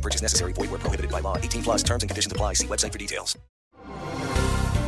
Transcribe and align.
No 0.00 0.02
purchase 0.02 0.22
necessary. 0.22 0.54
Void 0.54 0.70
where 0.70 0.80
prohibited 0.80 1.10
by 1.10 1.20
law. 1.20 1.36
18 1.36 1.62
plus 1.62 1.82
terms 1.82 2.02
and 2.02 2.08
conditions 2.10 2.32
apply. 2.32 2.54
See 2.54 2.66
website 2.66 2.92
for 2.92 2.98
details. 2.98 3.38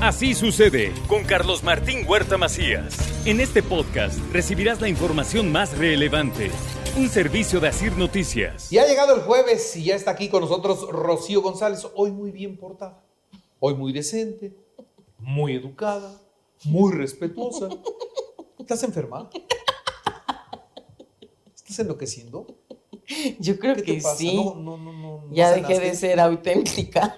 Así 0.01 0.35
sucede 0.35 0.93
con 1.07 1.23
Carlos 1.25 1.63
Martín 1.63 2.05
Huerta 2.09 2.37
Macías. 2.37 2.97
En 3.25 3.41
este 3.41 3.63
podcast 3.63 4.19
recibirás 4.33 4.81
la 4.81 4.89
información 4.89 5.53
más 5.53 5.77
relevante. 5.79 6.51
Un 6.97 7.09
servicio 7.09 7.61
de 7.61 7.69
Asir 7.69 7.97
Noticias. 7.97 8.73
Y 8.73 8.79
ha 8.79 8.87
llegado 8.87 9.15
el 9.15 9.21
jueves 9.21 9.77
y 9.77 9.85
ya 9.85 9.95
está 9.95 10.13
aquí 10.13 10.29
con 10.29 10.41
nosotros 10.41 10.89
Rocío 10.89 11.41
González, 11.41 11.87
hoy 11.95 12.11
muy 12.11 12.33
bien 12.33 12.57
portada, 12.57 13.05
hoy 13.61 13.75
muy 13.75 13.93
decente, 13.93 14.57
muy 15.19 15.55
educada, 15.55 16.21
muy 16.65 16.93
respetuosa. 16.93 17.69
¿Estás 18.59 18.83
enferma? 18.83 19.31
¿Estás 21.55 21.79
enloqueciendo? 21.79 22.47
Yo 23.39 23.59
creo 23.59 23.75
¿Qué 23.75 23.83
te 23.83 23.97
que 23.97 24.01
pasa? 24.03 24.17
sí. 24.17 24.37
No, 24.37 24.55
no, 24.55 24.77
no, 24.77 24.93
no, 24.93 25.33
ya 25.33 25.51
dejé 25.53 25.79
de 25.81 25.95
ser 25.95 26.21
auténtica. 26.21 27.15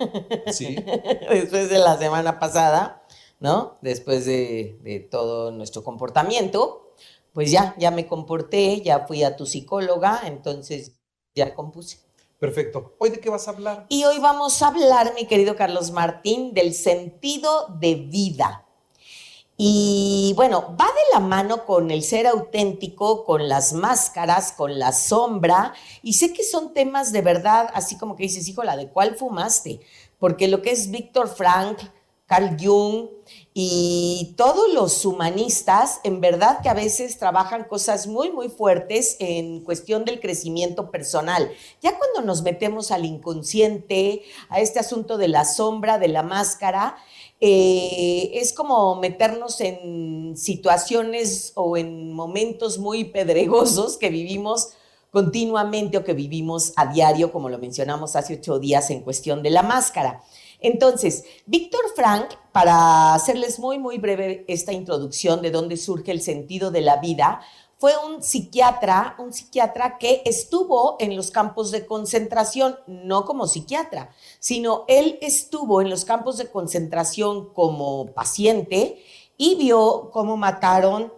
Sí. 0.53 0.77
Después 1.31 1.71
de 1.71 1.79
la 1.79 1.99
semana 1.99 2.39
pasada, 2.39 3.03
¿no? 3.41 3.79
Después 3.83 4.27
de, 4.27 4.79
de 4.83 5.01
todo 5.01 5.51
nuestro 5.51 5.83
comportamiento, 5.83 6.95
pues 7.33 7.51
ya, 7.51 7.75
ya 7.79 7.91
me 7.91 8.07
comporté, 8.07 8.81
ya 8.81 9.07
fui 9.07 9.23
a 9.25 9.37
tu 9.37 9.47
psicóloga, 9.47 10.23
entonces 10.25 10.93
ya 11.35 11.55
compuse. 11.55 11.99
Perfecto. 12.39 12.95
¿Hoy 12.99 13.11
de 13.11 13.21
qué 13.21 13.31
vas 13.31 13.49
a 13.49 13.53
hablar? 13.53 13.87
Y 13.89 14.05
hoy 14.05 14.19
vamos 14.19 14.61
a 14.63 14.69
hablar, 14.69 15.15
mi 15.15 15.27
querido 15.27 15.57
Carlos 15.57 15.91
Martín, 15.93 16.53
del 16.53 16.75
sentido 16.75 17.69
de 17.81 17.95
vida. 17.95 18.64
Y 19.57 20.33
bueno, 20.35 20.77
va 20.81 20.87
de 20.87 21.13
la 21.13 21.21
mano 21.21 21.65
con 21.65 21.91
el 21.93 22.03
ser 22.03 22.27
auténtico, 22.27 23.25
con 23.25 23.49
las 23.49 23.73
máscaras, 23.73 24.53
con 24.53 24.79
la 24.79 24.93
sombra. 24.93 25.75
Y 26.03 26.15
sé 26.15 26.33
que 26.33 26.43
son 26.43 26.75
temas 26.75 27.13
de 27.13 27.23
verdad, 27.23 27.71
así 27.73 27.97
como 27.97 28.17
que 28.17 28.25
dices, 28.25 28.49
hijo, 28.49 28.65
la 28.65 28.77
de 28.77 28.89
cuál 28.89 29.15
fumaste. 29.15 29.81
Porque 30.19 30.49
lo 30.49 30.61
que 30.61 30.73
es 30.73 30.91
Víctor 30.91 31.29
Frank, 31.29 31.79
Carl 32.27 32.57
Jung 32.59 33.09
y 33.53 34.35
todos 34.37 34.73
los 34.73 35.05
humanistas, 35.05 36.01
en 36.05 36.21
verdad 36.21 36.61
que 36.63 36.69
a 36.69 36.75
veces 36.75 37.19
trabajan 37.19 37.65
cosas 37.65 38.07
muy, 38.07 38.33
muy 38.33 38.49
fuertes 38.49 39.17
en 39.21 39.61
cuestión 39.61 40.05
del 40.05 40.21
crecimiento 40.21 40.91
personal. 40.91 41.51
Ya 41.81 41.97
cuando 41.97 42.23
nos 42.23 42.43
metemos 42.43 42.91
al 42.91 43.05
inconsciente, 43.05 44.23
a 44.49 44.61
este 44.61 44.81
asunto 44.81 45.19
de 45.19 45.29
la 45.29 45.45
sombra, 45.45 45.99
de 45.99 46.09
la 46.09 46.23
máscara, 46.23 46.97
eh, 47.41 48.31
es 48.35 48.53
como 48.53 48.97
meternos 48.97 49.61
en 49.61 50.35
situaciones 50.37 51.53
o 51.55 51.77
en 51.77 52.13
momentos 52.13 52.79
muy 52.79 53.05
pedregosos 53.05 53.99
que 53.99 54.09
vivimos 54.09 54.71
continuamente 55.11 55.99
o 55.99 56.05
que 56.05 56.15
vivimos 56.15 56.73
a 56.75 56.87
diario, 56.87 57.31
como 57.31 57.49
lo 57.49 57.59
mencionamos 57.59 58.17
hace 58.17 58.35
ocho 58.35 58.59
días 58.59 58.91
en 58.91 59.03
cuestión 59.03 59.43
de 59.43 59.51
la 59.51 59.63
máscara. 59.63 60.25
Entonces, 60.65 61.25
Víctor 61.45 61.83
Frank, 61.95 62.25
para 62.51 63.13
hacerles 63.13 63.59
muy, 63.59 63.79
muy 63.79 63.99
breve 63.99 64.47
esta 64.49 64.73
introducción 64.73 65.43
de 65.43 65.51
dónde 65.51 65.77
surge 65.77 66.11
el 66.11 66.23
sentido 66.23 66.71
de 66.71 66.81
la 66.81 66.97
vida, 66.97 67.43
fue 67.77 67.93
un 68.07 68.23
psiquiatra, 68.23 69.15
un 69.19 69.35
psiquiatra 69.35 69.99
que 69.99 70.23
estuvo 70.25 70.97
en 71.01 71.17
los 71.17 71.31
campos 71.31 71.71
de 71.71 71.85
concentración, 71.85 72.79
no 72.87 73.27
como 73.27 73.47
psiquiatra, 73.47 74.09
sino 74.39 74.87
él 74.89 75.19
estuvo 75.21 75.83
en 75.83 75.91
los 75.91 76.07
campos 76.07 76.39
de 76.39 76.51
concentración 76.51 77.53
como 77.53 78.15
paciente 78.15 79.05
y 79.37 79.57
vio 79.57 80.09
cómo 80.15 80.39
mataron 80.39 81.13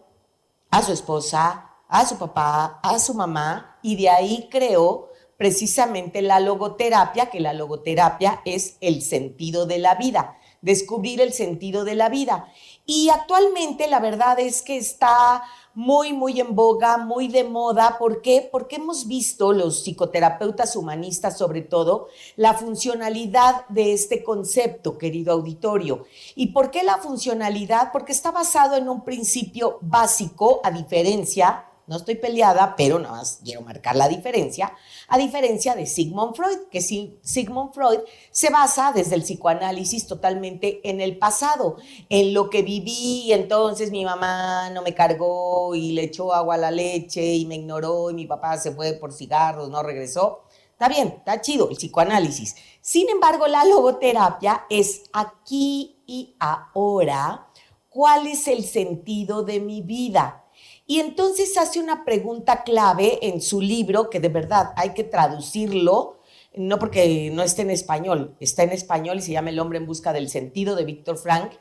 a 0.71 0.83
su 0.83 0.91
esposa, 0.93 1.71
a 1.87 2.05
su 2.05 2.19
papá, 2.19 2.81
a 2.83 2.99
su 2.99 3.15
mamá, 3.15 3.79
y 3.81 3.95
de 3.95 4.09
ahí 4.09 4.49
creó 4.51 5.11
precisamente 5.37 6.23
la 6.23 6.41
logoterapia, 6.41 7.27
que 7.31 7.41
la 7.41 7.53
logoterapia 7.53 8.41
es 8.45 8.77
el 8.81 9.03
sentido 9.03 9.67
de 9.67 9.79
la 9.79 9.95
vida, 9.95 10.39
descubrir 10.63 11.21
el 11.21 11.33
sentido 11.33 11.85
de 11.85 11.95
la 11.95 12.09
vida. 12.09 12.49
Y 12.87 13.09
actualmente 13.11 13.89
la 13.89 14.01
verdad 14.01 14.39
es 14.41 14.63
que 14.63 14.77
está 14.77 15.43
muy, 15.77 16.15
muy 16.15 16.41
en 16.41 16.55
boga, 16.55 16.97
muy 16.97 17.29
de 17.29 17.45
moda. 17.45 17.99
¿Por 17.99 18.23
qué? 18.23 18.49
Porque 18.51 18.77
hemos 18.77 19.07
visto 19.07 19.53
los 19.53 19.83
psicoterapeutas 19.83 20.75
humanistas, 20.75 21.37
sobre 21.37 21.61
todo, 21.61 22.09
la 22.37 22.55
funcionalidad 22.55 23.67
de 23.69 23.93
este 23.93 24.25
concepto, 24.25 24.97
querido 24.97 25.35
auditorio. 25.35 26.07
¿Y 26.35 26.49
por 26.49 26.71
qué 26.71 26.83
la 26.83 26.97
funcionalidad? 26.97 27.93
Porque 27.93 28.13
está 28.13 28.31
basado 28.31 28.77
en 28.77 28.89
un 28.89 29.05
principio 29.05 29.79
básico, 29.83 30.61
a 30.65 30.71
diferencia 30.71 31.66
no 31.87 31.97
estoy 31.97 32.17
peleada, 32.17 32.75
pero 32.77 32.99
nada 32.99 33.19
más 33.19 33.41
quiero 33.45 33.63
marcar 33.63 33.97
la 33.97 34.09
diferencia, 34.09 34.73
a 35.09 35.19
diferencia 35.19 35.75
de 35.75 35.87
Sigmund 35.87 36.35
Freud, 36.35 36.69
que 36.71 36.81
Sigmund 36.81 37.73
Freud 37.73 38.01
se 38.31 38.51
basa 38.51 38.93
desde 38.93 39.15
el 39.15 39.23
psicoanálisis 39.23 40.07
totalmente 40.07 40.81
en 40.89 41.01
el 41.01 41.19
pasado, 41.19 41.77
en 42.09 42.35
lo 42.35 42.51
que 42.51 42.63
viví, 42.63 43.33
entonces 43.33 43.91
mi 43.91 44.05
mamá 44.05 44.71
no 44.71 44.83
me 44.83 44.95
cargó 44.95 45.75
y 45.75 45.93
le 45.93 46.05
echó 46.05 46.33
agua 46.35 46.57
a 46.57 46.59
la 46.59 46.71
leche 46.71 47.35
y 47.35 47.47
me 47.47 47.57
ignoró 47.57 48.11
y 48.11 48.15
mi 48.15 48.27
papá 48.27 48.59
se 48.59 48.73
fue 48.73 48.95
por 48.95 49.13
cigarros, 49.13 49.71
no 49.71 49.83
regresó. 49.83 50.43
Está 50.73 50.89
bien, 50.89 51.15
está 51.19 51.41
chido 51.41 51.71
el 51.71 51.77
psicoanálisis. 51.77 52.55
Sin 52.83 53.09
embargo, 53.09 53.47
la 53.47 53.65
logoterapia 53.65 54.67
es 54.69 55.05
aquí 55.13 56.03
y 56.07 56.37
ahora, 56.39 57.49
¿cuál 57.89 58.27
es 58.27 58.47
el 58.47 58.63
sentido 58.63 59.43
de 59.43 59.61
mi 59.61 59.81
vida? 59.81 60.46
Y 60.87 61.01
entonces 61.01 61.57
hace 61.59 61.81
una 61.81 62.05
pregunta 62.05 62.63
clave 62.63 63.19
en 63.23 63.41
su 63.41 63.61
libro, 63.61 64.09
que 64.09 64.21
de 64.21 64.29
verdad 64.29 64.73
hay 64.77 64.91
que 64.95 65.03
traducirlo, 65.03 66.21
no 66.55 66.79
porque 66.79 67.31
no 67.33 67.43
esté 67.43 67.63
en 67.63 67.71
español, 67.71 68.37
está 68.39 68.63
en 68.63 68.71
español 68.71 69.19
y 69.19 69.23
se 69.23 69.33
llama 69.33 69.51
El 69.51 69.59
hombre 69.59 69.79
en 69.79 69.87
busca 69.87 70.13
del 70.13 70.29
sentido 70.29 70.77
de 70.77 70.85
Víctor 70.85 71.19
Frank, 71.19 71.53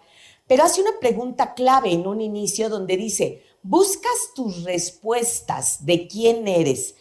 pero 0.47 0.63
hace 0.63 0.81
una 0.81 0.99
pregunta 0.99 1.55
clave 1.55 1.91
en 1.91 2.05
un 2.05 2.21
inicio 2.21 2.69
donde 2.69 2.97
dice, 2.97 3.41
¿buscas 3.63 4.31
tus 4.35 4.63
respuestas 4.63 5.85
de 5.85 6.07
quién 6.07 6.47
eres 6.47 6.95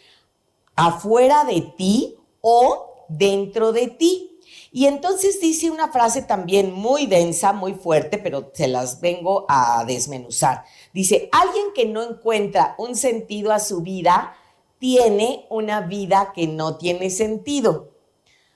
afuera 0.75 1.43
de 1.43 1.61
ti 1.77 2.15
o 2.41 3.05
dentro 3.07 3.71
de 3.71 3.87
ti? 3.87 4.31
Y 4.71 4.87
entonces 4.87 5.39
dice 5.39 5.71
una 5.71 5.89
frase 5.89 6.23
también 6.23 6.73
muy 6.73 7.05
densa, 7.05 7.53
muy 7.53 7.75
fuerte, 7.75 8.17
pero 8.17 8.51
se 8.53 8.67
las 8.67 8.99
vengo 8.99 9.45
a 9.47 9.85
desmenuzar. 9.85 10.65
Dice, 10.95 11.27
alguien 11.33 11.65
que 11.75 11.85
no 11.85 12.01
encuentra 12.01 12.73
un 12.77 12.95
sentido 12.95 13.51
a 13.51 13.59
su 13.59 13.81
vida, 13.81 14.33
tiene 14.79 15.45
una 15.49 15.81
vida 15.81 16.31
que 16.33 16.47
no 16.47 16.77
tiene 16.77 17.09
sentido. 17.09 17.91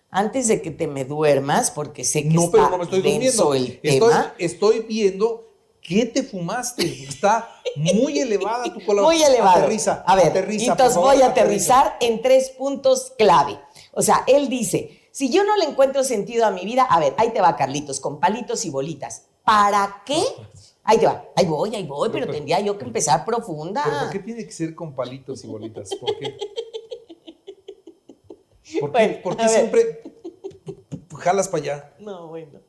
Antes 0.09 0.47
de 0.47 0.61
que 0.61 0.71
te 0.71 0.87
me 0.87 1.03
duermas, 1.03 1.69
porque 1.69 2.05
sé 2.05 2.23
que 2.23 2.29
No, 2.29 2.43
está 2.45 2.51
pero 2.53 2.69
no 2.69 2.77
me 2.77 2.83
estoy 2.85 3.01
durmiendo. 3.01 3.53
el 3.53 3.79
Estoy, 3.83 3.99
tema. 3.99 4.33
estoy 4.37 4.79
viendo 4.79 5.49
qué 5.81 6.05
te 6.05 6.23
fumaste. 6.23 7.03
Está 7.03 7.49
muy 7.75 8.19
elevada 8.19 8.73
tu 8.73 8.85
color. 8.85 9.03
Muy. 9.13 9.21
Aterriza. 9.21 10.03
a 10.07 10.15
ver, 10.15 10.27
aterriza, 10.27 10.71
entonces 10.71 10.95
favor, 10.95 11.13
voy 11.13 11.21
a 11.21 11.25
aterriza. 11.27 11.79
aterrizar 11.81 11.97
en 11.99 12.21
tres 12.21 12.51
puntos 12.51 13.11
clave. 13.17 13.59
O 13.91 14.01
sea, 14.01 14.23
él 14.27 14.47
dice, 14.47 15.09
si 15.11 15.29
yo 15.29 15.43
no 15.43 15.57
le 15.57 15.65
encuentro 15.65 16.05
sentido 16.05 16.45
a 16.45 16.51
mi 16.51 16.63
vida, 16.63 16.83
a 16.89 17.01
ver, 17.01 17.15
ahí 17.17 17.31
te 17.31 17.41
va 17.41 17.57
Carlitos, 17.57 17.99
con 17.99 18.21
palitos 18.21 18.63
y 18.63 18.69
bolitas. 18.69 19.25
¿Para 19.43 20.03
qué? 20.05 20.21
Ahí 20.89 20.97
te 20.97 21.05
va, 21.05 21.23
ahí 21.35 21.45
voy, 21.45 21.75
ahí 21.75 21.85
voy, 21.85 22.09
pero 22.09 22.25
Pero- 22.25 22.33
tendría 22.33 22.59
yo 22.61 22.75
que 22.75 22.83
empezar 22.83 23.23
profunda. 23.23 23.83
¿Pero 23.85 23.99
por 23.99 24.09
qué 24.09 24.17
tiene 24.17 24.43
que 24.43 24.51
ser 24.51 24.73
con 24.73 24.95
palitos 24.95 25.43
y 25.43 25.47
bolitas? 25.47 25.91
¿Por 25.93 26.17
qué? 26.17 26.35
¿Por 28.79 28.91
qué, 28.91 29.07
por 29.23 29.37
qué 29.37 29.49
siempre 29.49 30.01
jalas 31.19 31.47
para 31.47 31.61
allá? 31.63 31.93
No, 31.99 32.29
bueno. 32.29 32.59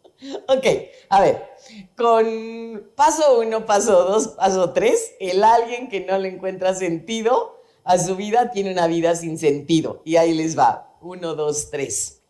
Ok, 0.49 0.67
a 1.09 1.21
ver, 1.23 1.49
con 1.97 2.91
paso 2.95 3.41
uno, 3.41 3.65
paso 3.65 4.05
dos, 4.05 4.29
paso 4.29 4.75
tres, 4.75 5.15
el 5.19 5.43
alguien 5.43 5.89
que 5.89 6.01
no 6.01 6.19
le 6.19 6.29
encuentra 6.29 6.75
sentido 6.75 7.63
a 7.85 7.97
su 7.97 8.17
vida 8.17 8.51
tiene 8.51 8.71
una 8.73 8.87
vida 8.87 9.17
sin 9.17 9.39
sentido. 9.39 10.03
Y 10.05 10.17
ahí 10.17 10.35
les 10.35 10.59
va, 10.59 10.95
uno, 11.01 11.35
dos, 11.35 11.71
tres. 11.71 12.21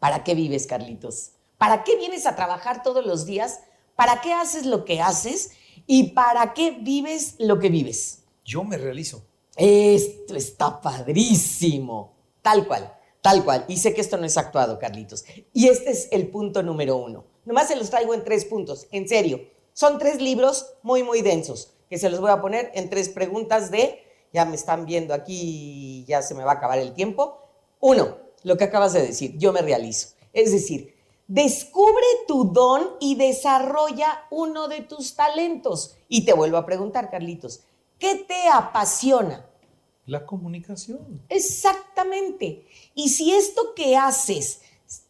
¿Para 0.00 0.24
qué 0.24 0.34
vives, 0.34 0.66
Carlitos? 0.66 1.30
¿Para 1.58 1.84
qué 1.84 1.96
vienes 1.96 2.26
a 2.26 2.34
trabajar 2.34 2.82
todos 2.82 3.06
los 3.06 3.24
días? 3.24 3.60
¿Para 4.04 4.20
qué 4.20 4.32
haces 4.32 4.66
lo 4.66 4.84
que 4.84 5.00
haces? 5.00 5.50
¿Y 5.86 6.08
para 6.08 6.54
qué 6.54 6.72
vives 6.72 7.36
lo 7.38 7.60
que 7.60 7.68
vives? 7.68 8.24
Yo 8.44 8.64
me 8.64 8.76
realizo. 8.76 9.24
Esto 9.54 10.34
está 10.34 10.80
padrísimo. 10.80 12.12
Tal 12.42 12.66
cual. 12.66 12.92
Tal 13.20 13.44
cual. 13.44 13.64
Y 13.68 13.76
sé 13.76 13.94
que 13.94 14.00
esto 14.00 14.16
no 14.16 14.26
es 14.26 14.36
actuado, 14.36 14.80
Carlitos. 14.80 15.24
Y 15.52 15.68
este 15.68 15.92
es 15.92 16.08
el 16.10 16.26
punto 16.26 16.64
número 16.64 16.96
uno. 16.96 17.26
Nomás 17.44 17.68
se 17.68 17.76
los 17.76 17.90
traigo 17.90 18.12
en 18.12 18.24
tres 18.24 18.44
puntos. 18.44 18.88
En 18.90 19.06
serio. 19.06 19.48
Son 19.72 20.00
tres 20.00 20.20
libros 20.20 20.74
muy, 20.82 21.04
muy 21.04 21.22
densos 21.22 21.74
que 21.88 21.96
se 21.96 22.10
los 22.10 22.18
voy 22.18 22.32
a 22.32 22.40
poner 22.40 22.72
en 22.74 22.90
tres 22.90 23.08
preguntas 23.08 23.70
de, 23.70 24.02
ya 24.32 24.44
me 24.44 24.56
están 24.56 24.84
viendo 24.84 25.14
aquí, 25.14 26.04
ya 26.08 26.22
se 26.22 26.34
me 26.34 26.42
va 26.42 26.50
a 26.50 26.54
acabar 26.56 26.80
el 26.80 26.92
tiempo. 26.92 27.38
Uno, 27.78 28.18
lo 28.42 28.56
que 28.56 28.64
acabas 28.64 28.94
de 28.94 29.06
decir, 29.06 29.38
yo 29.38 29.52
me 29.52 29.62
realizo. 29.62 30.08
Es 30.32 30.50
decir, 30.50 30.92
descubre 31.32 32.04
tu 32.28 32.44
don 32.52 32.96
y 33.00 33.14
desarrolla 33.14 34.26
uno 34.30 34.68
de 34.68 34.82
tus 34.82 35.14
talentos. 35.14 35.96
Y 36.08 36.24
te 36.26 36.34
vuelvo 36.34 36.58
a 36.58 36.66
preguntar, 36.66 37.10
Carlitos, 37.10 37.60
¿qué 37.98 38.16
te 38.16 38.48
apasiona? 38.48 39.46
La 40.04 40.26
comunicación. 40.26 41.22
Exactamente. 41.30 42.66
Y 42.94 43.08
si 43.08 43.32
esto 43.32 43.72
que 43.74 43.96
haces, 43.96 44.60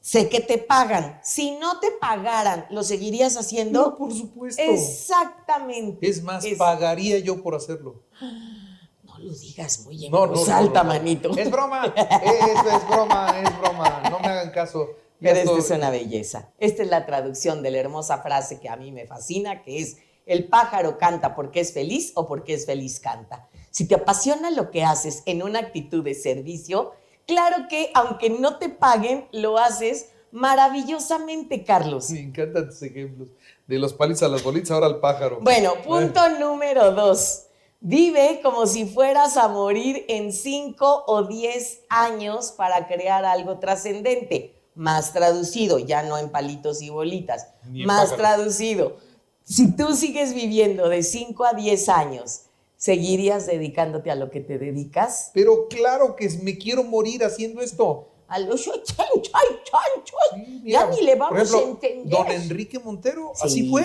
sé 0.01 0.29
que 0.29 0.41
te 0.41 0.59
pagan, 0.59 1.19
si 1.25 1.53
no 1.53 1.81
te 1.81 1.91
pagaran, 1.91 2.67
¿lo 2.71 2.85
seguirías 2.85 3.37
haciendo? 3.37 3.81
No, 3.83 3.97
por 3.97 4.13
supuesto. 4.15 4.63
Exactamente. 4.63 6.09
Es 6.09 6.23
más, 6.23 6.45
pagaría 6.57 7.19
yo 7.19 7.43
por 7.43 7.55
hacerlo. 7.55 8.03
No 9.05 9.19
lo 9.19 9.35
digas 9.35 9.81
muy 9.81 10.07
en 10.07 10.11
No, 10.11 10.27
no, 10.27 10.33
voz 10.33 10.49
no, 10.49 10.55
alta, 10.57 10.83
no, 10.83 10.89
no. 10.89 10.99
manito. 10.99 11.37
Es 11.37 11.51
broma, 11.51 11.85
eso 11.85 12.77
es 12.77 12.89
broma, 12.89 13.35
es 13.43 13.59
broma. 13.61 14.03
No 14.11 14.19
me 14.21 14.27
hagan 14.27 14.51
caso. 14.53 14.89
Ya 15.23 15.31
Pero 15.31 15.39
esta 15.39 15.59
estoy- 15.59 15.75
es 15.77 15.79
una 15.79 15.91
belleza. 15.91 16.49
Esta 16.59 16.83
es 16.83 16.89
la 16.91 17.07
traducción 17.07 17.63
de 17.63 17.71
la 17.71 17.79
hermosa 17.79 18.19
frase 18.19 18.59
que 18.59 18.69
a 18.69 18.75
mí 18.77 18.91
me 18.91 19.07
fascina, 19.07 19.63
que 19.63 19.79
es, 19.81 19.99
el 20.27 20.49
pájaro 20.49 20.99
canta 20.99 21.37
porque 21.37 21.61
es 21.61 21.73
feliz 21.73 22.11
o 22.17 22.27
porque 22.27 22.55
es 22.55 22.67
feliz 22.67 22.99
canta. 22.99 23.49
Si 23.71 23.87
te 23.87 23.95
apasiona 23.95 24.51
lo 24.51 24.71
que 24.73 24.83
haces 24.83 25.23
en 25.27 25.45
una 25.45 25.61
actitud 25.61 26.03
de 26.03 26.15
servicio, 26.15 26.93
claro 27.27 27.69
que 27.69 27.91
aunque 27.95 28.31
no 28.31 28.59
te 28.59 28.69
paguen, 28.69 29.29
lo 29.31 29.59
haces 29.59 30.09
maravillosamente, 30.33 31.63
Carlos. 31.65 32.11
Me 32.11 32.21
encantan 32.21 32.69
tus 32.69 32.83
ejemplos. 32.83 33.29
De 33.67 33.79
los 33.79 33.93
palis 33.93 34.23
a 34.23 34.29
las 34.29 34.43
bolitas, 34.43 34.73
ahora 34.73 34.87
al 34.87 34.99
pájaro. 35.01 35.39
Bueno, 35.41 35.75
punto 35.85 36.29
número 36.41 36.93
dos. 36.93 37.45
Vive 37.81 38.41
como 38.43 38.67
si 38.67 38.87
fueras 38.87 39.37
a 39.37 39.49
morir 39.49 40.05
en 40.09 40.33
5 40.33 41.05
o 41.07 41.25
10 41.25 41.81
años 41.89 42.53
para 42.53 42.87
crear 42.87 43.25
algo 43.25 43.59
trascendente. 43.59 44.62
Más 44.75 45.13
traducido, 45.13 45.79
ya 45.79 46.03
no 46.03 46.17
en 46.19 46.31
palitos 46.31 46.81
y 46.83 46.91
bolitas. 46.91 47.49
Ni 47.69 47.85
Más 47.85 48.17
traducido. 48.17 48.97
Si 49.45 49.77
tú 49.77 49.95
sigues 49.95 50.35
viviendo 50.35 50.89
de 50.89 51.03
5 51.03 51.45
a 51.45 51.53
10 51.53 51.89
años, 51.89 52.43
¿seguirías 52.77 53.47
dedicándote 53.47 54.11
a 54.11 54.15
lo 54.15 54.31
que 54.31 54.41
te 54.41 54.59
dedicas? 54.59 55.31
Pero 55.35 55.69
claro 55.69 56.17
que 56.17 56.29
me 56.43 56.57
quiero 56.57 56.85
morir 56.85 57.25
haciendo 57.25 57.61
esto. 57.61 58.09
A 58.29 58.39
los 58.39 58.65
chan, 58.65 58.81
chan, 58.85 59.05
chan, 59.23 60.05
chan. 60.05 60.45
Sí, 60.47 60.63
ya 60.65 60.87
ni 60.89 61.03
le 61.03 61.17
vamos 61.17 61.39
ejemplo, 61.39 61.59
a 61.59 61.71
entender. 61.71 62.09
Don 62.09 62.31
Enrique 62.31 62.79
Montero, 62.79 63.33
así 63.39 63.63
Sí, 63.63 63.71
fue. 63.71 63.85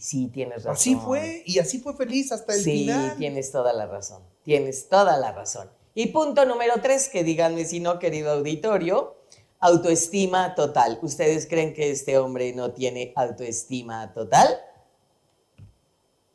Sí, 0.00 0.28
tienes 0.34 0.64
razón. 0.64 0.72
Así 0.72 0.96
fue. 0.96 1.44
Y 1.46 1.60
así 1.60 1.78
fue 1.78 1.94
feliz 1.94 2.32
hasta 2.32 2.54
el 2.54 2.60
sí, 2.60 2.72
final. 2.80 3.16
tienes 3.18 3.52
toda 3.52 3.72
la 3.72 3.86
razón. 3.86 4.20
Tienes 4.42 4.88
toda 4.88 5.16
la 5.16 5.30
razón. 5.30 5.70
Y 5.94 6.06
punto 6.08 6.44
número 6.44 6.74
tres, 6.82 7.08
que 7.08 7.22
díganme 7.22 7.64
si 7.64 7.78
no, 7.78 8.00
querido 8.00 8.32
auditorio, 8.32 9.14
autoestima 9.62 10.56
total. 10.56 10.98
¿Ustedes 11.02 11.46
creen 11.46 11.72
que 11.72 11.90
este 11.90 12.18
hombre 12.18 12.52
no 12.52 12.72
tiene 12.72 13.12
autoestima 13.16 14.12
total? 14.12 14.48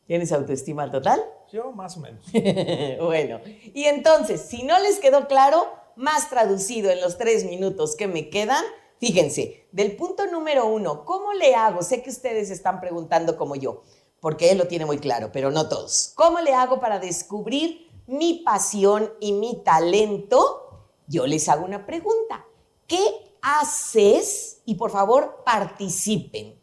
¿Tienes 0.08 0.32
autoestima 0.32 0.90
total? 0.90 1.22
Yo 1.52 1.74
más 1.74 1.98
o 1.98 2.00
menos. 2.00 2.26
bueno, 3.04 3.42
y 3.74 3.84
entonces, 3.84 4.42
si 4.42 4.64
no 4.64 4.80
les 4.80 5.00
quedó 5.00 5.28
claro, 5.28 5.68
más 5.98 6.30
traducido 6.30 6.90
en 6.90 7.02
los 7.02 7.18
tres 7.18 7.44
minutos 7.44 7.98
que 7.98 8.08
me 8.08 8.30
quedan, 8.30 8.64
fíjense, 9.00 9.68
del 9.74 9.98
punto 9.98 10.26
número 10.28 10.66
uno, 10.66 11.04
¿cómo 11.04 11.34
le 11.34 11.54
hago? 11.54 11.84
Sé 11.84 12.02
que 12.02 12.10
ustedes 12.10 12.50
están 12.50 12.80
preguntando 12.80 13.36
como 13.36 13.58
yo, 13.58 13.84
porque 14.22 14.52
él 14.52 14.58
lo 14.58 14.68
tiene 14.68 14.86
muy 14.86 15.00
claro, 15.00 15.32
pero 15.34 15.52
no 15.52 15.68
todos. 15.68 16.14
¿Cómo 16.16 16.40
le 16.40 16.54
hago 16.54 16.80
para 16.80 17.00
descubrir 17.00 17.90
mi 18.06 18.36
pasión 18.46 19.12
y 19.20 19.34
mi 19.34 19.62
talento? 19.64 20.86
Yo 21.08 21.28
les 21.28 21.50
hago 21.50 21.66
una 21.66 21.86
pregunta. 21.86 22.46
¿Qué 22.88 23.04
haces? 23.42 24.62
Y 24.66 24.76
por 24.76 24.92
favor, 24.92 25.44
participen. 25.46 26.60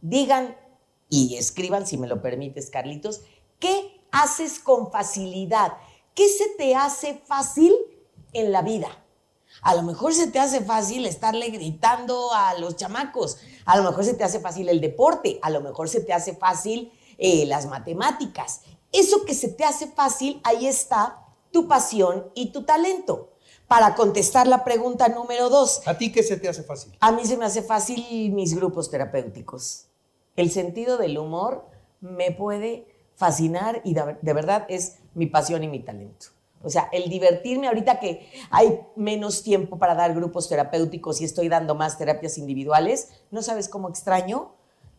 Digan 0.00 0.56
y 1.08 1.36
escriban, 1.36 1.86
si 1.86 1.96
me 1.98 2.06
lo 2.06 2.22
permites, 2.22 2.70
Carlitos, 2.70 3.22
¿qué 3.58 4.00
haces 4.10 4.58
con 4.58 4.90
facilidad? 4.90 5.72
¿Qué 6.14 6.28
se 6.28 6.48
te 6.56 6.74
hace 6.74 7.22
fácil 7.26 7.74
en 8.32 8.52
la 8.52 8.62
vida? 8.62 8.88
A 9.60 9.74
lo 9.74 9.82
mejor 9.82 10.14
se 10.14 10.28
te 10.28 10.38
hace 10.38 10.62
fácil 10.62 11.04
estarle 11.06 11.50
gritando 11.50 12.32
a 12.32 12.54
los 12.58 12.76
chamacos, 12.76 13.38
a 13.66 13.76
lo 13.76 13.82
mejor 13.82 14.04
se 14.04 14.14
te 14.14 14.24
hace 14.24 14.40
fácil 14.40 14.68
el 14.68 14.80
deporte, 14.80 15.38
a 15.42 15.50
lo 15.50 15.60
mejor 15.60 15.88
se 15.88 16.00
te 16.00 16.12
hace 16.12 16.34
fácil 16.34 16.92
eh, 17.18 17.44
las 17.46 17.66
matemáticas. 17.66 18.62
Eso 18.90 19.24
que 19.24 19.34
se 19.34 19.48
te 19.48 19.64
hace 19.64 19.86
fácil, 19.86 20.40
ahí 20.44 20.66
está 20.66 21.26
tu 21.50 21.68
pasión 21.68 22.30
y 22.34 22.52
tu 22.52 22.64
talento. 22.64 23.31
Para 23.72 23.94
contestar 23.94 24.46
la 24.46 24.64
pregunta 24.64 25.08
número 25.08 25.48
dos, 25.48 25.80
¿A 25.86 25.96
ti 25.96 26.12
qué 26.12 26.22
se 26.22 26.36
te 26.36 26.46
hace 26.46 26.62
fácil? 26.62 26.92
a 27.00 27.10
mí 27.10 27.24
se 27.24 27.38
me 27.38 27.46
hace 27.46 27.62
fácil 27.62 28.30
mis 28.32 28.54
grupos 28.54 28.90
terapéuticos. 28.90 29.86
El 30.36 30.50
sentido 30.50 30.98
del 30.98 31.16
humor 31.16 31.64
me 32.02 32.32
puede 32.32 32.86
fascinar 33.14 33.80
y 33.82 33.94
de, 33.94 34.18
de 34.20 34.32
verdad 34.34 34.66
es 34.68 34.98
mi 35.14 35.24
pasión 35.24 35.64
y 35.64 35.68
mi 35.68 35.80
talento. 35.80 36.26
O 36.62 36.68
sea, 36.68 36.90
el 36.92 37.08
divertirme 37.08 37.66
ahorita 37.66 37.98
que 37.98 38.28
hay 38.50 38.78
menos 38.94 39.42
tiempo 39.42 39.78
para 39.78 39.94
dar 39.94 40.14
grupos 40.14 40.50
terapéuticos 40.50 41.22
y 41.22 41.24
estoy 41.24 41.48
dando 41.48 41.74
más 41.74 41.96
terapias 41.96 42.36
individuales, 42.36 43.08
¿no 43.30 43.40
sabes 43.40 43.70
cómo 43.70 43.88
extraño? 43.88 44.52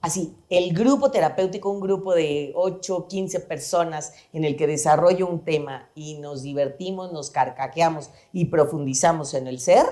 Así, 0.04 0.36
el 0.50 0.74
grupo 0.74 1.12
terapéutico, 1.12 1.70
un 1.70 1.80
grupo 1.80 2.14
de 2.14 2.52
8, 2.56 3.08
15 3.08 3.40
personas 3.40 4.14
en 4.34 4.44
el 4.44 4.58
que 4.58 4.68
desarrollo 4.68 5.28
un 5.28 5.46
tema 5.46 5.90
y 5.96 6.16
nos 6.20 6.44
divertimos, 6.44 7.14
nos 7.14 7.32
carcajeamos 7.32 8.10
y 8.34 8.46
profundizamos 8.46 9.34
en 9.34 9.48
el 9.48 9.62
ser, 9.62 9.86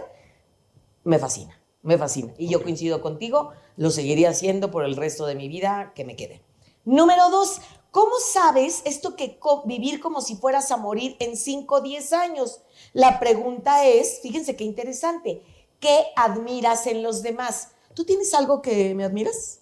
me 1.06 1.18
fascina, 1.18 1.58
me 1.81 1.98
fascina. 1.98 2.34
Y 2.38 2.50
yo 2.50 2.62
coincido 2.62 3.02
contigo, 3.02 3.52
lo 3.78 3.90
seguiría 3.90 4.30
haciendo 4.31 4.69
por 4.69 4.84
el 4.84 4.98
resto 4.98 5.25
de 5.25 5.36
mi 5.36 5.48
vida 5.48 5.94
que 5.96 6.06
me 6.06 6.18
quede. 6.18 6.42
Número 6.84 7.30
dos, 7.30 7.62
¿cómo 7.92 8.12
sabes 8.34 8.81
esto 8.86 9.16
que 9.16 9.40
co- 9.40 9.63
vivir 9.66 10.02
como 10.02 10.22
si 10.22 10.36
fueras 10.36 10.72
a 10.72 10.78
morir 10.78 11.16
en 11.19 11.38
5 11.38 11.75
o 11.75 11.81
10 11.81 12.12
años? 12.12 12.62
La 12.94 13.18
pregunta 13.19 13.86
es, 13.86 14.19
fíjense 14.22 14.58
qué 14.58 14.66
interesante, 14.66 15.42
¿qué 15.80 16.08
admiras 16.18 16.86
en 16.88 17.02
los 17.02 17.22
demás? 17.24 17.69
¿Tú 17.94 18.04
tienes 18.04 18.34
algo 18.34 18.62
que 18.62 18.94
me 18.94 19.06
admiras? 19.06 19.61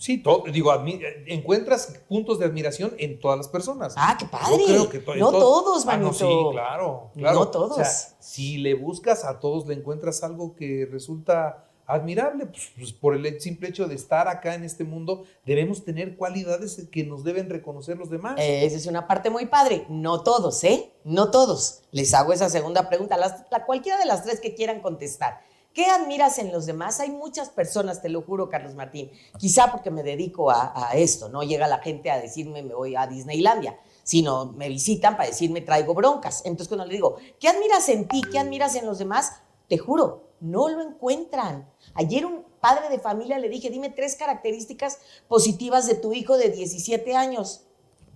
Sí, 0.00 0.16
todo, 0.22 0.44
digo, 0.50 0.72
admi- 0.72 0.98
encuentras 1.26 1.92
puntos 2.08 2.38
de 2.38 2.46
admiración 2.46 2.94
en 2.96 3.20
todas 3.20 3.36
las 3.36 3.48
personas. 3.48 3.92
Ah, 3.98 4.16
qué 4.18 4.24
padre. 4.24 4.56
Yo 4.60 4.88
creo 4.88 4.88
que 4.88 4.98
to- 5.00 5.14
No 5.16 5.30
todo- 5.30 5.62
todos, 5.62 5.86
Ah, 5.86 5.98
no, 5.98 6.06
manito. 6.06 6.26
sí, 6.26 6.52
claro, 6.52 7.10
claro. 7.14 7.38
No 7.38 7.48
todos. 7.48 7.72
O 7.72 7.74
sea, 7.74 7.84
si 8.18 8.56
le 8.56 8.72
buscas 8.74 9.24
a 9.24 9.38
todos, 9.38 9.66
le 9.66 9.74
encuentras 9.74 10.22
algo 10.22 10.56
que 10.56 10.88
resulta 10.90 11.66
admirable, 11.86 12.46
pues, 12.46 12.70
pues, 12.78 12.92
por 12.92 13.14
el 13.14 13.40
simple 13.40 13.68
hecho 13.68 13.88
de 13.88 13.96
estar 13.96 14.26
acá 14.28 14.54
en 14.54 14.64
este 14.64 14.84
mundo, 14.84 15.24
debemos 15.44 15.84
tener 15.84 16.16
cualidades 16.16 16.86
que 16.90 17.04
nos 17.04 17.22
deben 17.24 17.50
reconocer 17.50 17.98
los 17.98 18.08
demás. 18.08 18.36
Eh, 18.38 18.64
Esa 18.64 18.76
es 18.76 18.86
una 18.86 19.06
parte 19.06 19.28
muy 19.28 19.46
padre. 19.46 19.84
No 19.90 20.22
todos, 20.22 20.62
¿eh? 20.64 20.92
No 21.04 21.30
todos. 21.30 21.82
Les 21.90 22.14
hago 22.14 22.32
esa 22.32 22.48
segunda 22.48 22.88
pregunta, 22.88 23.16
las- 23.18 23.42
la, 23.50 23.66
cualquiera 23.66 23.98
de 23.98 24.06
las 24.06 24.22
tres 24.24 24.40
que 24.40 24.54
quieran 24.54 24.80
contestar. 24.80 25.40
¿Qué 25.72 25.86
admiras 25.86 26.38
en 26.38 26.50
los 26.50 26.66
demás? 26.66 26.98
Hay 27.00 27.10
muchas 27.10 27.48
personas, 27.48 28.02
te 28.02 28.08
lo 28.08 28.22
juro, 28.22 28.48
Carlos 28.48 28.74
Martín. 28.74 29.10
Quizá 29.38 29.70
porque 29.70 29.90
me 29.90 30.02
dedico 30.02 30.50
a, 30.50 30.72
a 30.74 30.92
esto, 30.94 31.28
no 31.28 31.42
llega 31.42 31.68
la 31.68 31.78
gente 31.78 32.10
a 32.10 32.20
decirme 32.20 32.62
me 32.62 32.74
voy 32.74 32.96
a 32.96 33.06
Disneylandia, 33.06 33.78
sino 34.02 34.46
me 34.46 34.68
visitan 34.68 35.16
para 35.16 35.28
decirme 35.28 35.60
traigo 35.60 35.94
broncas. 35.94 36.42
Entonces 36.44 36.68
cuando 36.68 36.86
le 36.86 36.94
digo, 36.94 37.16
¿qué 37.38 37.48
admiras 37.48 37.88
en 37.88 38.08
ti? 38.08 38.22
¿Qué 38.30 38.38
admiras 38.38 38.74
en 38.74 38.86
los 38.86 38.98
demás? 38.98 39.34
Te 39.68 39.78
juro, 39.78 40.30
no 40.40 40.68
lo 40.68 40.80
encuentran. 40.82 41.70
Ayer 41.94 42.26
un 42.26 42.44
padre 42.60 42.88
de 42.88 42.98
familia 42.98 43.38
le 43.38 43.48
dije, 43.48 43.70
dime 43.70 43.90
tres 43.90 44.16
características 44.16 44.98
positivas 45.28 45.86
de 45.86 45.94
tu 45.94 46.12
hijo 46.12 46.36
de 46.36 46.50
17 46.50 47.14
años. 47.14 47.62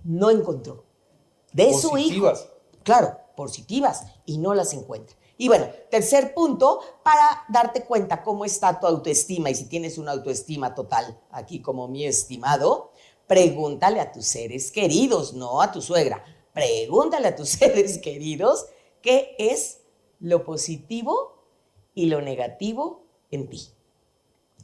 No 0.03 0.31
encontró. 0.31 0.85
De 1.53 1.73
su 1.73 1.97
hijo. 1.97 2.33
Claro, 2.83 3.17
positivas 3.37 4.07
y 4.27 4.39
no 4.39 4.55
las 4.55 4.73
encuentra. 4.75 5.17
Y 5.37 5.49
bueno, 5.49 5.69
tercer 5.91 6.33
punto, 6.33 6.81
para 7.03 7.45
darte 7.49 7.85
cuenta 7.85 8.23
cómo 8.23 8.45
está 8.45 8.79
tu 8.79 8.87
autoestima 8.87 9.51
y 9.51 9.55
si 9.55 9.69
tienes 9.69 9.99
una 9.99 10.13
autoestima 10.13 10.75
total, 10.75 11.21
aquí 11.31 11.61
como 11.61 11.89
mi 11.89 12.05
estimado, 12.05 12.93
pregúntale 13.27 14.01
a 14.01 14.13
tus 14.13 14.27
seres 14.27 14.71
queridos, 14.71 15.35
no 15.35 15.61
a 15.61 15.73
tu 15.73 15.83
suegra, 15.83 16.25
pregúntale 16.53 17.29
a 17.29 17.37
tus 17.37 17.49
seres 17.51 17.99
queridos 17.99 18.67
qué 19.03 19.35
es 19.39 19.81
lo 20.21 20.45
positivo 20.45 21.45
y 21.95 22.07
lo 22.07 22.21
negativo 22.21 23.05
en 23.31 23.49
ti. 23.49 23.69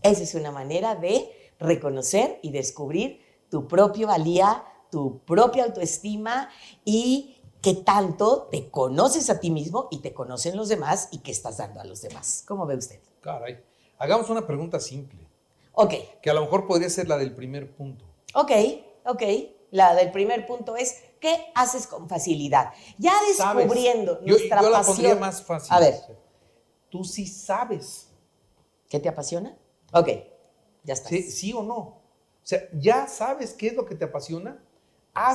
Esa 0.02 0.22
es 0.22 0.34
una 0.34 0.52
manera 0.52 0.94
de 0.94 1.30
reconocer 1.58 2.38
y 2.42 2.50
descubrir 2.52 3.20
tu 3.50 3.66
propia 3.66 4.06
valía, 4.06 4.64
tu 4.90 5.18
propia 5.24 5.64
autoestima 5.64 6.48
y 6.84 7.36
qué 7.62 7.74
tanto 7.74 8.48
te 8.50 8.70
conoces 8.70 9.28
a 9.30 9.40
ti 9.40 9.50
mismo 9.50 9.88
y 9.90 9.98
te 10.00 10.12
conocen 10.14 10.56
los 10.56 10.68
demás 10.68 11.08
y 11.12 11.18
qué 11.18 11.30
estás 11.30 11.58
dando 11.58 11.80
a 11.80 11.84
los 11.84 12.02
demás. 12.02 12.42
¿Cómo 12.46 12.66
ve 12.66 12.76
usted? 12.76 13.00
Caray. 13.20 13.62
Hagamos 13.98 14.30
una 14.30 14.46
pregunta 14.46 14.80
simple, 14.80 15.18
Ok, 15.72 15.94
que 16.22 16.30
a 16.30 16.34
lo 16.34 16.40
mejor 16.42 16.66
podría 16.66 16.88
ser 16.90 17.06
la 17.08 17.16
del 17.18 17.34
primer 17.34 17.74
punto. 17.74 18.04
ok, 18.34 18.50
ok. 19.04 19.22
La 19.72 19.94
del 19.94 20.10
primer 20.10 20.46
punto 20.46 20.74
es, 20.76 20.96
¿qué 21.20 21.52
haces 21.54 21.86
con 21.86 22.08
facilidad? 22.08 22.72
Ya 22.98 23.12
¿Sabes? 23.36 23.64
descubriendo 23.66 24.20
Yo, 24.24 24.34
nuestra 24.36 24.60
yo 24.62 24.68
la 24.70 24.78
pasión. 24.78 24.96
pondría 24.96 25.14
más 25.14 25.42
fácil. 25.42 25.72
A 25.72 25.78
ver, 25.78 25.94
Tú 26.88 27.04
sí 27.04 27.24
sabes, 27.26 28.08
¿qué 28.88 28.98
te 28.98 29.08
apasiona? 29.08 29.56
Ok, 29.92 30.08
ya 30.82 30.94
está. 30.94 31.08
¿sí, 31.08 31.22
sí 31.22 31.52
o 31.52 31.62
no? 31.62 31.76
O 31.78 32.00
sea, 32.42 32.62
¿ya 32.72 33.06
sabes 33.06 33.52
qué 33.52 33.68
es 33.68 33.74
lo 33.74 33.86
que 33.86 33.94
te 33.94 34.06
apasiona? 34.06 34.60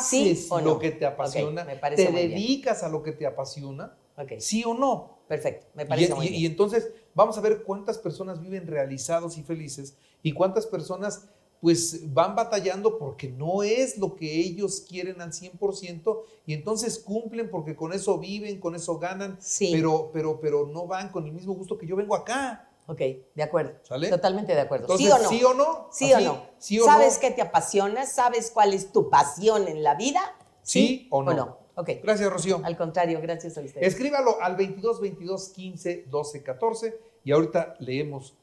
¿Sí 0.01 0.32
¿Haces 0.32 0.48
o 0.51 0.60
no? 0.60 0.65
lo 0.65 0.79
que 0.79 0.91
te 0.91 1.05
apasiona? 1.05 1.63
Me 1.65 1.75
parece 1.75 2.05
¿Te 2.05 2.12
muy 2.12 2.27
bien. 2.27 2.32
dedicas 2.32 2.84
a 2.84 2.89
lo 2.89 3.03
que 3.03 3.12
te 3.12 3.25
apasiona? 3.25 3.96
Ok, 4.17 4.34
¿Sí 4.39 4.63
o 4.65 4.74
no? 4.74 5.15
perfecto, 5.27 5.65
me 5.74 5.84
Y, 5.84 5.86
parece 5.88 6.13
muy 6.15 6.27
y- 6.27 6.29
bien. 6.29 6.41
y 6.41 6.46
entonces 6.46 6.91
vamos 7.15 7.38
a 7.38 7.41
ver 7.41 7.63
cuántas 7.63 7.98
personas 7.98 8.39
viven 8.39 8.67
realizados 8.67 9.38
y 9.38 9.44
felices 9.44 9.98
y 10.24 10.32
cuántas 10.34 10.65
personas 10.67 11.27
pues 11.62 12.13
van 12.13 12.36
batallando 12.36 13.00
porque 13.00 13.27
no 13.29 13.63
es 13.63 13.98
lo 13.98 14.15
que 14.15 14.39
ellos 14.39 14.82
quieren 14.88 15.20
al 15.22 15.34
100% 15.34 16.22
y 16.46 16.53
entonces 16.53 17.00
cumplen 17.00 17.50
porque 17.50 17.75
con 17.75 17.91
eso 17.91 18.20
viven, 18.20 18.60
con 18.60 18.75
eso 18.75 19.00
ganan, 19.00 19.38
Sí. 19.41 19.72
pero, 19.74 20.12
pero, 20.13 20.39
pero 20.39 20.67
no 20.67 20.86
van 20.86 21.10
con 21.10 21.25
el 21.25 21.32
mismo 21.34 21.53
gusto 21.55 21.75
que 21.77 21.88
yo 21.88 21.96
vengo 21.96 22.15
acá. 22.15 22.70
Ok, 22.88 23.00
de 23.34 23.44
acuerdo. 23.44 23.74
¿Sale? 23.84 24.10
Totalmente 24.10 24.54
de 24.54 24.62
acuerdo. 24.62 24.86
Entonces, 24.86 25.08
¿Sí 25.08 25.12
o 25.12 25.18
no? 25.18 25.30
¿sí 25.30 25.44
o 25.44 25.54
no? 25.54 25.88
¿Sí 25.92 26.13
o 26.13 26.20
no? 26.20 26.46
¿sí 26.60 26.80
o 26.80 26.86
¿Sabes 26.86 27.15
no? 27.15 27.22
qué 27.22 27.32
te 27.32 27.42
apasiona? 27.42 28.06
¿Sabes 28.06 28.51
cuál 28.51 28.74
es 28.74 28.92
tu 28.92 29.10
pasión 29.10 29.68
en 29.68 29.84
la 29.84 29.96
vida? 29.96 30.22
¿Sí 30.62 31.08
o 31.10 31.24
no? 31.24 31.60
Ok. 31.75 31.89
Gracias, 32.04 32.32
Rocío. 32.32 32.62
Al 32.63 32.77
contrario, 32.77 33.20
gracias 33.22 33.58
a 33.58 33.62
usted. 33.62 33.82
Escríbalo 33.84 34.42
al 34.42 34.56
22 34.56 35.01
22 35.01 35.50
15 35.50 36.06
12 36.10 36.44
14 36.44 37.00
y 37.24 37.32
ahorita 37.32 37.75
leemos 37.80 38.36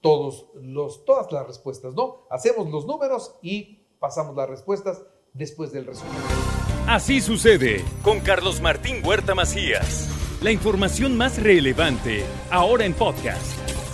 todos 0.00 0.46
los, 0.54 1.04
todas 1.04 1.30
las 1.32 1.46
respuestas, 1.46 1.94
¿no? 1.94 2.26
Hacemos 2.30 2.70
los 2.70 2.86
números 2.86 3.34
y 3.42 3.80
pasamos 3.98 4.36
las 4.36 4.48
respuestas 4.48 5.02
después 5.32 5.72
del 5.72 5.86
resumen. 5.86 6.14
Así 6.86 7.20
sucede 7.20 7.84
con 8.02 8.20
Carlos 8.20 8.60
Martín 8.60 9.04
Huerta 9.04 9.34
Macías. 9.34 10.08
La 10.40 10.52
información 10.52 11.16
más 11.16 11.42
relevante 11.42 12.24
ahora 12.50 12.84
en 12.84 12.94
podcast. 12.94 13.67